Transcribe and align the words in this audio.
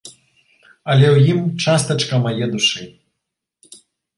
Але 0.93 1.05
ў 1.15 1.17
ім 1.35 1.39
частачка 1.65 2.15
мае 2.25 2.45
душы. 2.57 2.83